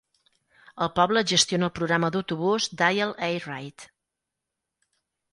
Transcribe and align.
El 0.85 0.87
poble 0.99 1.21
gestiona 1.31 1.67
el 1.67 1.73
programa 1.79 2.09
d'autobús 2.15 2.67
"Dial-A-Ride". 2.79 3.89